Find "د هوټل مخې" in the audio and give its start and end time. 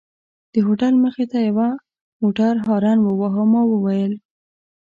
0.53-1.25